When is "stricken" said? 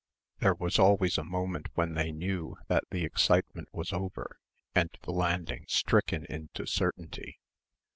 5.67-6.25